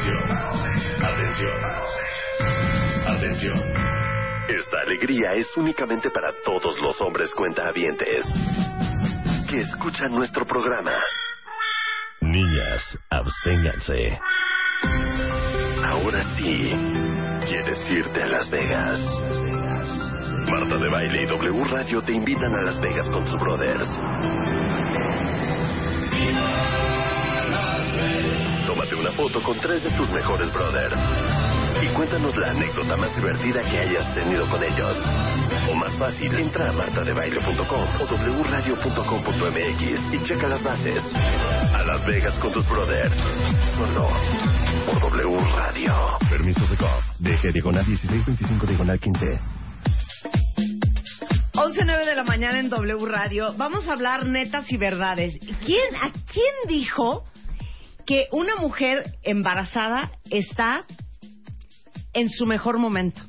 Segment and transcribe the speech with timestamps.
[0.00, 0.32] Atención,
[1.04, 1.60] atención,
[3.06, 3.62] atención.
[4.48, 8.24] Esta alegría es únicamente para todos los hombres cuentahabientes
[9.50, 10.92] que escuchan nuestro programa.
[12.22, 14.18] Niñas, absténganse.
[15.84, 16.72] Ahora sí,
[17.46, 18.98] quieres irte a Las Vegas.
[20.50, 23.88] Marta de Baile y W Radio te invitan a Las Vegas con sus brothers.
[28.90, 30.96] Tómate una foto con tres de tus mejores brothers.
[31.82, 34.96] Y cuéntanos la anécdota más divertida que hayas tenido con ellos.
[35.70, 41.02] O más fácil, entra a martadebaile.com o wradio.com.mx y checa las bases.
[41.14, 43.16] A Las Vegas con tus brothers.
[43.76, 44.08] Solo
[44.86, 46.18] por W Radio.
[46.28, 47.02] Permiso de COP.
[47.18, 49.26] DG diagonal 1625 diagonal 15.
[51.52, 53.54] 11.09 de la mañana en W Radio.
[53.56, 55.38] Vamos a hablar netas y verdades.
[55.64, 57.24] ¿Quién, ¿A quién dijo
[58.10, 60.84] que una mujer embarazada está
[62.12, 63.22] en su mejor momento?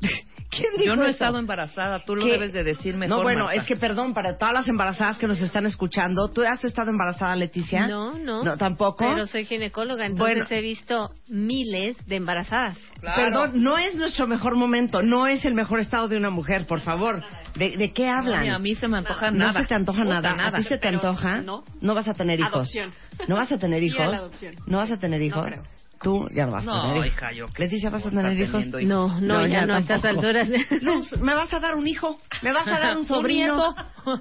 [0.60, 1.12] ¿Quién dijo Yo no he eso?
[1.12, 2.32] estado embarazada, tú lo ¿Qué?
[2.32, 3.16] debes de decir mejor.
[3.18, 3.60] No, bueno, Marta.
[3.60, 7.34] es que perdón, para todas las embarazadas que nos están escuchando, ¿tú has estado embarazada,
[7.36, 7.86] Leticia?
[7.86, 8.44] No, no.
[8.44, 8.98] No, tampoco.
[9.08, 10.46] Pero soy ginecóloga, entonces Bueno.
[10.50, 12.76] he visto miles de embarazadas.
[13.00, 13.22] Claro.
[13.22, 16.80] Perdón, no es nuestro mejor momento, no es el mejor estado de una mujer, por
[16.80, 17.22] favor.
[17.56, 18.42] ¿De, de qué No, hablan?
[18.42, 19.60] ni a mí se me antoja No nada.
[19.62, 20.48] se te antoja Puta, nada.
[20.48, 21.40] ¿A ti se te Pero antoja?
[21.42, 21.64] no.
[21.94, 22.52] vas a tener hijos.
[22.52, 22.92] Adopción.
[23.26, 24.00] ¿No vas a tener Sí, hijos?
[24.00, 24.54] a la adopción.
[24.66, 25.44] ¿No vas a tener hijos?
[25.46, 25.62] creo.
[26.02, 27.06] Tú ya no vas a No, tener hijos.
[27.08, 28.64] hija, yo Leticia, ¿vas a ¿cómo tener hijos?
[28.66, 28.82] hijos?
[28.84, 30.48] No, no, ya, no, a estas alturas.
[30.80, 32.18] Luz, ¿me vas a dar un hijo?
[32.42, 33.74] ¿Me vas a dar un sobrino?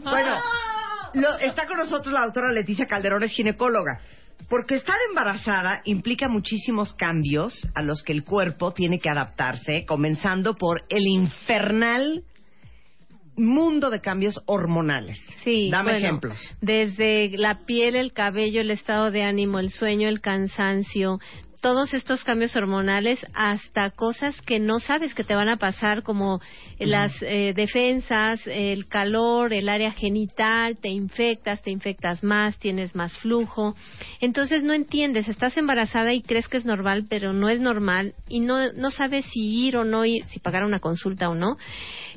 [0.03, 0.35] bueno,
[1.13, 4.01] lo- está con nosotros la doctora Leticia Calderón, es ginecóloga.
[4.49, 10.55] Porque estar embarazada implica muchísimos cambios a los que el cuerpo tiene que adaptarse, comenzando
[10.55, 12.23] por el infernal
[13.35, 15.17] mundo de cambios hormonales.
[15.43, 16.37] Sí, Dame bueno, ejemplos.
[16.61, 21.19] Desde la piel, el cabello, el estado de ánimo, el sueño, el cansancio,
[21.61, 26.39] todos estos cambios hormonales hasta cosas que no sabes que te van a pasar como
[26.79, 33.11] las eh, defensas, el calor, el área genital, te infectas, te infectas más, tienes más
[33.17, 33.75] flujo.
[34.21, 38.39] Entonces no entiendes, estás embarazada y crees que es normal, pero no es normal y
[38.39, 41.57] no, no sabes si ir o no ir, si pagar una consulta o no.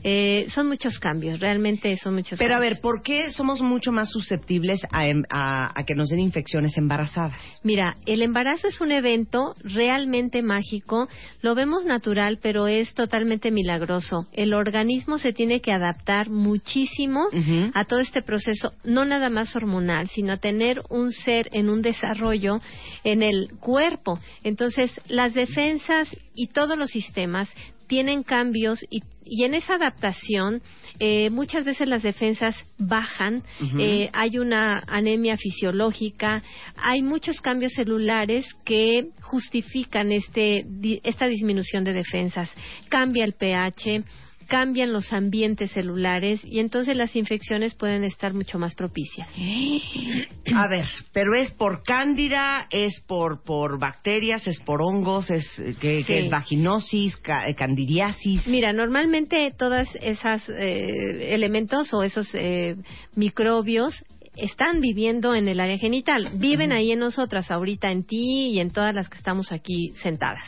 [0.05, 2.75] Eh, son muchos cambios, realmente son muchos Pero a cambios.
[2.75, 6.77] ver, ¿por qué somos mucho más susceptibles a, em- a- a que nos den infecciones
[6.77, 7.41] embarazadas?
[7.63, 9.32] Mira, el embarazo es un evento
[9.63, 11.09] realmente mágico,
[11.41, 14.27] lo vemos natural, pero es totalmente milagroso.
[14.33, 17.27] El organismo se tiene que adaptar muchísimo
[17.75, 21.83] a todo este proceso, no nada más hormonal, sino a tener un ser en un
[21.83, 22.59] desarrollo
[23.05, 24.19] en el cuerpo.
[24.45, 27.49] Entonces, las defensas y todos los sistemas
[27.87, 30.63] tienen cambios y, y en esa adaptación
[30.99, 33.43] eh, muchas veces las defensas bajan,
[33.79, 36.43] eh, hay una anemia fisiológica,
[36.77, 42.51] hay muchos cambios celulares que justifican este, di- esta disminución de defensas.
[42.89, 44.03] Cambia el pH,
[44.53, 49.27] cambian los ambientes celulares y entonces las infecciones pueden estar mucho más propicias.
[50.55, 55.75] A ver, pero es por cándida, es por, por bacterias, es por hongos, es eh,
[55.81, 58.47] que, es vaginosis, ca- eh, candidiasis.
[58.47, 62.77] Mira, normalmente todos esos elementos o esos eh,
[63.15, 64.05] microbios
[64.37, 68.71] están viviendo en el área genital, viven ahí en nosotras, ahorita en ti y en
[68.71, 70.45] todas las que estamos aquí sentadas.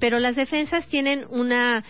[0.00, 1.84] Pero las defensas tienen una,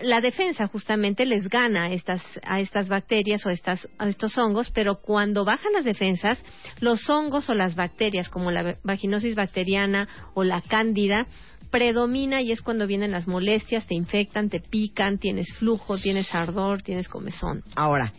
[0.00, 4.70] la defensa justamente les gana a estas, a estas bacterias o estas, a estos hongos,
[4.70, 6.38] pero cuando bajan las defensas,
[6.80, 11.26] los hongos o las bacterias como la vaginosis bacteriana o la cándida
[11.70, 16.82] predomina y es cuando vienen las molestias, te infectan, te pican, tienes flujo, tienes ardor,
[16.82, 17.62] tienes comezón.
[17.74, 18.12] Ahora,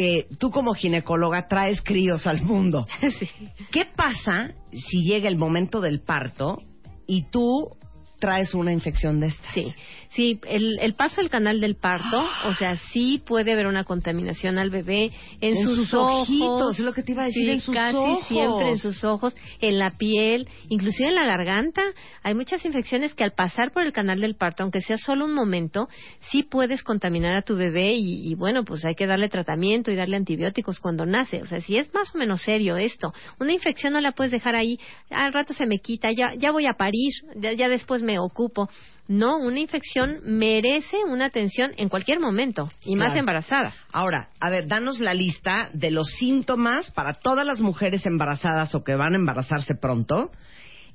[0.00, 2.86] eh, tú como ginecóloga traes críos al mundo.
[3.18, 3.28] Sí.
[3.72, 6.62] ¿Qué pasa si llega el momento del parto
[7.06, 7.70] y tú
[8.18, 9.54] traes una infección de estas.
[9.54, 9.72] Sí,
[10.10, 14.58] sí, el, el paso del canal del parto, o sea, sí puede haber una contaminación
[14.58, 17.50] al bebé en, En sus ojos, ojitos, es lo que te iba a decir, sí,
[17.50, 18.28] en sus casi ojos.
[18.28, 21.82] siempre en sus ojos, en la piel, inclusive en la garganta.
[22.22, 25.34] Hay muchas infecciones que al pasar por el canal del parto, aunque sea solo un
[25.34, 25.88] momento,
[26.30, 29.96] sí puedes contaminar a tu bebé y, y bueno, pues hay que darle tratamiento y
[29.96, 31.42] darle antibióticos cuando nace.
[31.42, 34.54] O sea, si es más o menos serio esto, una infección no la puedes dejar
[34.54, 34.78] ahí,
[35.10, 38.70] al rato se me quita, ya, ya voy a parir, ya, ya después me ocupo.
[39.08, 43.74] No, una infección merece una atención en cualquier momento y más embarazada.
[43.92, 48.84] Ahora, a ver, danos la lista de los síntomas para todas las mujeres embarazadas o
[48.84, 50.30] que van a embarazarse pronto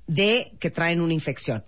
[0.08, 1.64] de que traen una infección.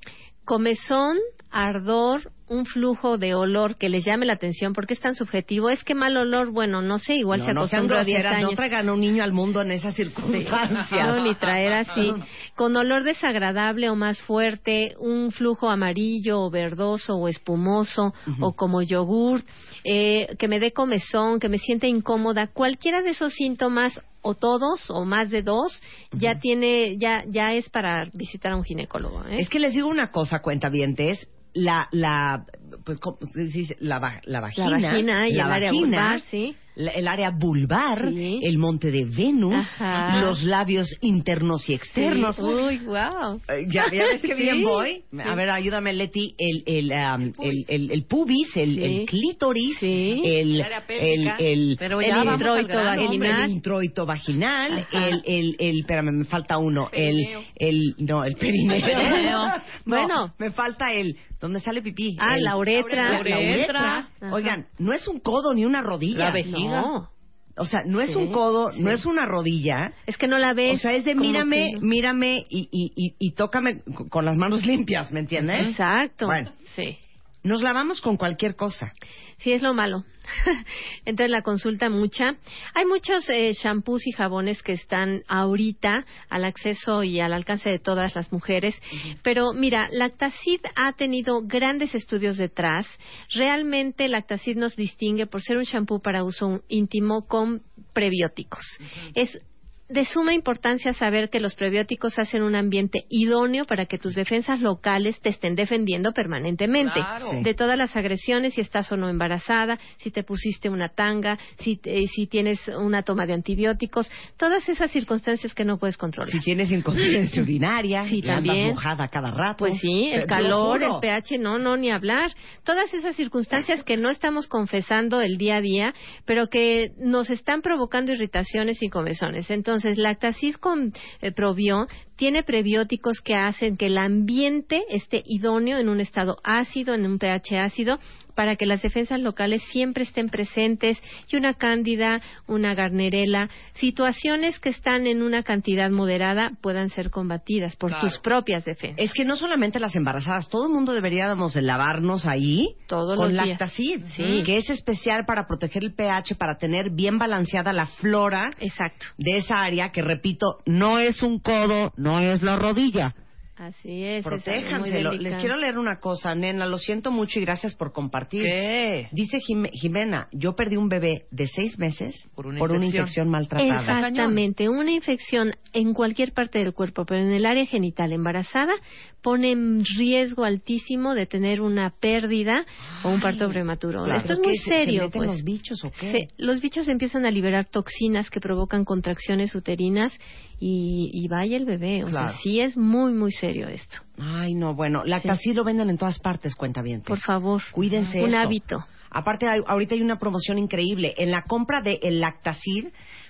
[0.45, 1.17] Comezón,
[1.51, 5.69] ardor, un flujo de olor que les llame la atención porque es tan subjetivo.
[5.69, 8.19] Es que mal olor, bueno, no sé, igual no, se no sean acostumbró a 10
[8.19, 8.51] groseras, años.
[8.51, 11.07] no traigan un niño al mundo en esas circunstancias.
[11.07, 12.13] No, ni traer así.
[12.55, 18.81] Con olor desagradable o más fuerte, un flujo amarillo o verdoso o espumoso o como
[18.81, 19.43] yogur,
[19.83, 24.89] eh, que me dé comezón, que me sienta incómoda, cualquiera de esos síntomas o todos
[24.89, 25.79] o más de dos
[26.11, 29.23] ya tiene ya ya es para visitar a un ginecólogo.
[29.25, 29.39] ¿eh?
[29.39, 32.45] Es que les digo una cosa, cuentavientes, la, la,
[32.83, 33.75] pues, ¿cómo se dice?
[33.79, 36.55] la, la vagina, vagina y la el área vagina, vulvar, sí.
[36.75, 38.39] La- el área vulvar, Sí.
[38.43, 40.21] el monte de Venus, Ajá.
[40.21, 42.35] los labios internos y externos.
[42.35, 42.41] Sí.
[42.43, 43.39] Uy, wow.
[43.49, 45.03] Eh, Ya, ya ves que Sí, bien voy.
[45.11, 45.17] sí.
[45.23, 46.35] A ver, ayúdame, Leti.
[46.37, 48.83] El, el, um, el, el, el pubis, el, Sí.
[48.83, 50.21] el clítoris, Sí.
[50.25, 53.45] el, El el, Pero introito vaginal.
[53.45, 55.07] el introito vaginal, Ajá.
[55.07, 57.25] el, el, el, espérame, me falta uno, el,
[57.55, 58.75] el, no, el perineo.
[58.75, 59.45] El perineo.
[59.85, 60.33] No, Bueno.
[60.39, 62.15] me falta el, ¿dónde sale pipí?
[62.19, 63.11] Ah, El- la uretra.
[63.11, 64.09] La, la uretra.
[64.31, 66.25] Oigan, no es un codo ni una rodilla.
[66.25, 66.31] La
[66.69, 67.09] No,
[67.57, 69.93] O sea, no es Sí, un codo, no es una rodilla.
[70.05, 70.77] es que no la ves.
[70.79, 74.35] O sea, es de mírame, que mírame y, y, y, y tócame con- con las
[74.37, 75.67] manos limpias, ¿me entiendes?
[75.69, 76.25] Exacto.
[76.27, 76.51] Bueno.
[76.75, 76.97] Sí.
[77.43, 78.91] Nos lavamos con cualquier cosa.
[79.37, 80.03] Sí, es lo malo.
[81.05, 82.35] Entonces la consulta mucha.
[82.73, 87.79] Hay muchos eh, shampoos y jabones que están ahorita al acceso y al alcance de
[87.79, 88.75] todas las mujeres.
[89.23, 92.85] Pero mira, Lactacid ha tenido grandes estudios detrás.
[93.33, 97.61] Realmente Lactacid nos distingue por ser un shampoo para uso íntimo con
[97.93, 98.65] prebióticos.
[99.13, 99.37] Es
[99.87, 104.59] de suma importancia saber que los prebióticos hacen un ambiente idóneo para que tus defensas
[104.59, 107.29] locales te estén defendiendo permanentemente Claro.
[107.29, 107.43] Sí.
[107.43, 111.79] de todas las agresiones, si estás o no embarazada, si te pusiste una tanga, si,
[111.83, 116.31] eh, si tienes una toma de antibióticos, todas esas circunstancias que no puedes controlar.
[116.31, 118.69] Si tienes incontinencia urinaria, Sí, y andas también.
[118.69, 119.57] mojada cada rato.
[119.59, 122.31] Pues sí, el te calor, lo el pH, no, no, ni hablar.
[122.63, 125.93] Todas esas circunstancias que no estamos confesando el día a día,
[126.25, 129.51] pero que nos están provocando irritaciones y comezones.
[129.51, 135.89] Entonces, Lactacid con eh, Probión tiene prebióticos que hacen que el ambiente esté idóneo en
[135.89, 137.99] un estado ácido, en un pH ácido,
[138.35, 141.01] para que las defensas locales siempre estén presentes
[141.31, 147.77] y una cándida, una garnerela, situaciones que están en una cantidad moderada puedan ser combatidas
[147.77, 148.07] por Claro.
[148.07, 148.97] tus propias defensas.
[148.99, 153.35] Es que no solamente las embarazadas, todo el mundo deberíamos de lavarnos ahí Todos con.
[153.35, 154.43] Lactacid, Sí.
[154.45, 159.05] que es especial para proteger el pH, para tener bien balanceada la flora Exacto.
[159.17, 163.15] de esa área, que repito, no es un codo, no es la rodilla.
[163.57, 164.19] Así es.
[164.19, 165.01] es algo muy Protéjanse.
[165.01, 168.43] Lo- Les quiero leer una cosa, nena, lo siento mucho y gracias por compartir.
[168.43, 169.07] ¿Qué?
[169.13, 172.83] Dice Jime- Jimena, yo perdí un bebé de seis meses Por una infección.
[172.83, 173.29] infección.
[173.29, 173.79] maltratada.
[173.79, 178.73] Exactamente, una infección en cualquier parte del cuerpo, pero en el área genital embarazada
[179.21, 182.65] pone en riesgo altísimo de tener una pérdida
[183.03, 184.03] o un parto prematuro.
[184.03, 184.19] Claro.
[184.19, 184.99] Esto es ¿Pero muy se- serio.
[184.99, 185.31] ¿Se meten pues.
[185.31, 186.11] los bichos o qué?
[186.11, 190.13] Se- los bichos empiezan a liberar toxinas que provocan contracciones uterinas
[190.59, 192.03] y, y vaya el bebé.
[192.03, 192.29] O Claro.
[192.29, 193.97] sea, sí es muy, muy serio esto.
[194.19, 197.01] Ay, no, bueno, Lactacid lo venden en todas partes, cuenta bien.
[197.01, 197.61] Por favor.
[197.71, 198.37] Cuídense Un esto.
[198.39, 198.85] hábito.
[199.09, 201.13] Aparte, hay- ahorita hay una promoción increíble.
[201.17, 202.87] En la compra de el Lactacid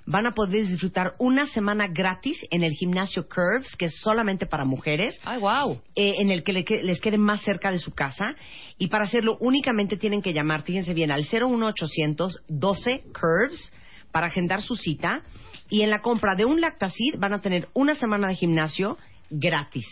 [0.07, 4.65] van a poder disfrutar una semana gratis en el gimnasio Curves, que es solamente para
[4.65, 5.19] mujeres.
[5.25, 5.79] Ay, wow.
[5.95, 8.35] eh, en el que le que- les quede más cerca de su casa.
[8.79, 13.71] Y para hacerlo únicamente tienen que llamar, fíjense bien, al 01800 12 Curves
[14.11, 15.21] para agendar su cita.
[15.69, 18.97] Y en la compra de un Lactacid van a tener una semana de gimnasio
[19.39, 19.85] gratis.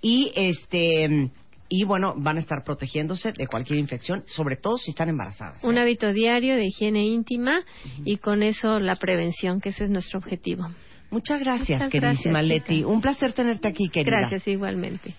[0.00, 1.30] Y este
[1.68, 5.64] y bueno, van a estar protegiéndose de cualquier infección, sobre todo si están embarazadas.
[5.64, 5.66] ¿eh?
[5.66, 7.64] Un hábito diario de higiene íntima
[8.04, 10.68] y con eso la prevención, que ese es nuestro objetivo.
[11.10, 12.76] Muchas gracias, Muchas queridísima gracias, Leti.
[12.78, 12.88] chica.
[12.88, 14.20] Un placer tenerte aquí, querida.
[14.20, 15.14] Gracias igualmente.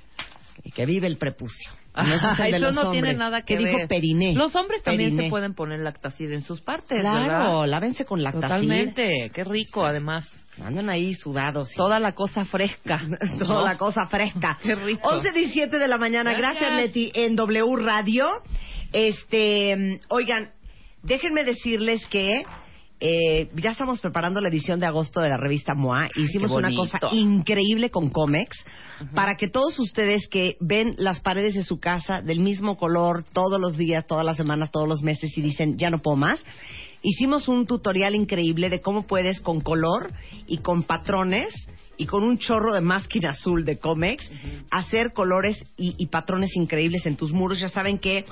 [0.64, 1.72] Y que vive el prepucio.
[2.04, 3.76] No, ese es el de Eso los no tiene nada que ¿Qué ver.
[3.76, 4.34] dijo periné?
[4.34, 5.24] Los hombres también Periné.
[5.26, 7.68] se pueden poner lactacid en sus partes, Claro, ¿verdad?
[7.68, 8.42] lávense con lactacid.
[8.48, 9.32] Totalmente.
[9.34, 10.30] Qué rico, además.
[10.64, 11.70] Andan ahí sudados.
[11.76, 13.02] Toda la cosa fresca.
[13.40, 14.58] Toda la cosa fresca.
[14.64, 15.10] Qué rico.
[15.10, 16.34] 11.17 de la mañana.
[16.34, 16.82] Gracias, Gracias.
[16.88, 18.28] Leti, en W Radio.
[18.94, 20.52] Este, oigan,
[21.04, 22.44] déjenme decirles que
[23.00, 26.10] eh, ya estamos preparando la edición de agosto de la revista MOA.
[26.16, 28.58] Hicimos una cosa increíble con Comex
[29.14, 33.62] para que todos ustedes que ven las paredes de su casa del mismo color todos
[33.62, 36.44] los días, todas las semanas, todos los meses y dicen, ya no puedo más.
[37.04, 40.12] Hicimos un tutorial increíble de cómo puedes con color
[40.48, 41.54] y con patrones
[41.98, 44.30] y con un chorro de masking azul de Comex
[44.72, 47.60] hacer colores y, y patrones increíbles en tus muros.
[47.60, 48.26] Ya saben que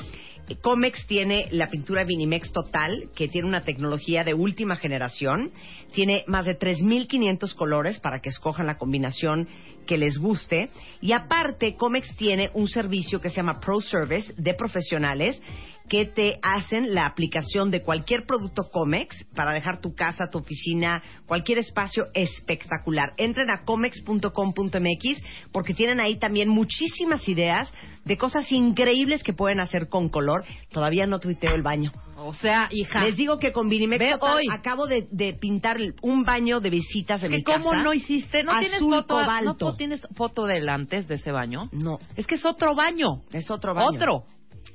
[0.61, 5.51] Comex tiene la pintura Vinimex Total, que tiene una tecnología de última generación.
[5.91, 9.47] Tiene más de 3.500 colores para que escojan la combinación
[9.87, 10.69] que les guste.
[11.01, 15.41] Y aparte, Comex tiene un servicio que se llama Pro Service de profesionales
[15.87, 21.03] que te hacen la aplicación de cualquier producto Comex para dejar tu casa, tu oficina,
[21.27, 23.13] cualquier espacio espectacular.
[23.17, 27.73] Entren a comex.com.mx porque tienen ahí también muchísimas ideas
[28.03, 30.43] de cosas increíbles que pueden hacer con color.
[30.71, 31.91] Todavía no tuiteo el baño.
[32.17, 33.01] O sea, hija.
[33.03, 34.45] Les digo que con Vinimex Ve Total hoy.
[34.51, 37.83] acabo de, de pintar un baño de visitas de que mi cómo casa.
[37.83, 39.65] no hiciste, no tienes foto, cobalto.
[39.65, 41.69] no tienes foto del antes de ese baño.
[41.71, 43.21] No, Es que es otro baño.
[43.31, 43.87] es otro baño.
[43.89, 44.23] Otro.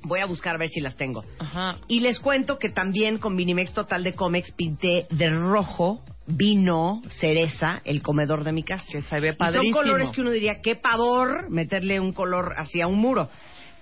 [0.03, 1.23] Voy a buscar a ver si las tengo.
[1.39, 1.77] Ajá.
[1.87, 7.81] Y les cuento que también con Vinimex Total de Comex pinté de rojo, vino, cereza,
[7.85, 8.85] el comedor de mi casa.
[8.91, 9.77] Que se ve Y son padrísimo.
[9.77, 13.29] colores que uno diría, qué pavor meterle un color hacia un muro.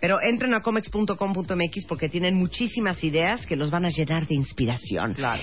[0.01, 5.13] Pero entren a comex.com.mx porque tienen muchísimas ideas que los van a llenar de inspiración.
[5.13, 5.41] Claro.